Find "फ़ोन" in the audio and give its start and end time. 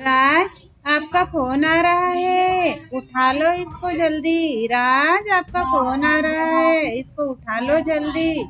1.24-1.64, 5.62-6.04